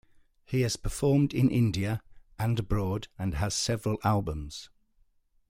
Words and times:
He 0.45 0.61
has 0.61 0.77
performed 0.77 1.31
in 1.31 1.51
India 1.51 2.01
and 2.39 2.57
abroad 2.57 3.07
and 3.19 3.35
has 3.35 3.53
several 3.53 3.99
albums. 4.03 4.71